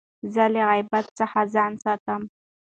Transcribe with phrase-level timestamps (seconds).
[0.33, 2.21] زه له غیبت څخه ځان ساتم.